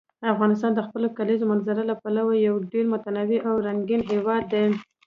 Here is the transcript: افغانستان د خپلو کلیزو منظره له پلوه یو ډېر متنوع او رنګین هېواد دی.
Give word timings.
افغانستان 0.33 0.71
د 0.75 0.79
خپلو 0.87 1.07
کلیزو 1.17 1.49
منظره 1.51 1.81
له 1.89 1.95
پلوه 2.03 2.33
یو 2.47 2.55
ډېر 2.71 2.85
متنوع 2.93 3.39
او 3.49 3.55
رنګین 3.67 4.01
هېواد 4.11 4.43
دی. 4.53 4.65